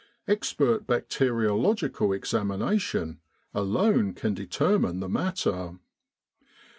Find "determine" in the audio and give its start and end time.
4.33-4.99